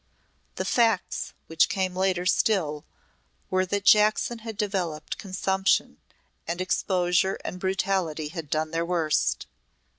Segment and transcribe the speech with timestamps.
[0.55, 2.85] The facts which came later still
[3.51, 5.97] were that Jackson had developed consumption,
[6.47, 9.45] and exposure and brutality had done their worst.